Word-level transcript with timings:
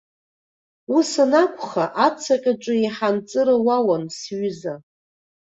Ус 0.95 1.09
анакәха, 1.23 1.85
ацаҟьаҿы 2.05 2.73
еиҳа 2.77 3.09
анҵыра 3.11 3.55
уауан, 3.65 4.03
сҩыза! 4.17 4.73